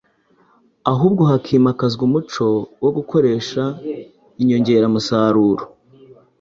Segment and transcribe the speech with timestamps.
[0.91, 2.45] ahubwo hakimakazwa umuco
[2.83, 3.61] wo gukoresha
[4.41, 5.63] inyongeramusaruro.